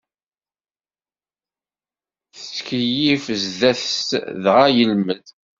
[2.35, 4.07] Ttkiyyifen zdat-s
[4.43, 5.25] dɣa yelmed.